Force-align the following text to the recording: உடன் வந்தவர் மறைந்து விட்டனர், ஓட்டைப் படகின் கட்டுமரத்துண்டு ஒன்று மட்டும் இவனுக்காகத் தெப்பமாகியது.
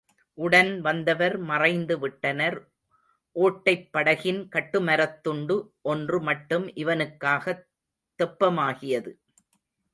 உடன் 0.37 0.81
வந்தவர் 0.81 1.37
மறைந்து 1.37 1.99
விட்டனர், 1.99 2.57
ஓட்டைப் 3.35 3.89
படகின் 3.93 4.47
கட்டுமரத்துண்டு 4.55 5.57
ஒன்று 5.81 6.21
மட்டும் 6.21 6.67
இவனுக்காகத் 6.67 7.65
தெப்பமாகியது. 8.19 9.11